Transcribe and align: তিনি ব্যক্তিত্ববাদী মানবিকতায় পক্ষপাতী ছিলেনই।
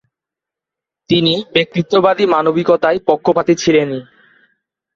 তিনি 1.09 1.33
ব্যক্তিত্ববাদী 1.53 2.25
মানবিকতায় 2.25 2.99
পক্ষপাতী 3.07 3.53
ছিলেনই। 3.55 4.01